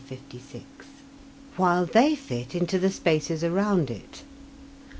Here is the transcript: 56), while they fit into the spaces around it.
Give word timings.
56), 0.07 0.63
while 1.57 1.85
they 1.85 2.15
fit 2.15 2.55
into 2.55 2.79
the 2.79 2.89
spaces 2.89 3.43
around 3.43 3.91
it. 3.91 4.23